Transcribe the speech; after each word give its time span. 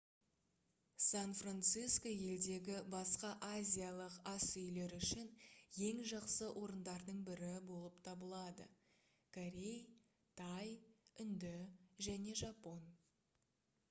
сан-франсиско 1.07 2.13
елдегі 2.29 2.77
басқа 2.93 3.29
азиялық 3.49 4.15
асүйлер 4.31 4.95
үшін 5.01 5.29
ең 5.89 6.01
жақсы 6.13 6.49
орындардың 6.63 7.21
бірі 7.29 7.51
болып 7.69 8.01
табылады 8.09 8.67
корей 9.39 9.79
тай 10.43 10.75
үнді 11.29 11.53
және 12.11 12.35
жапон 12.45 12.83